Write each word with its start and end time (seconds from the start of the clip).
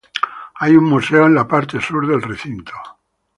Hay 0.55 0.75
un 0.75 0.85
museo 0.85 1.27
en 1.27 1.35
la 1.35 1.47
parte 1.47 1.79
sur 1.79 2.07
del 2.07 2.23
recinto. 2.23 2.73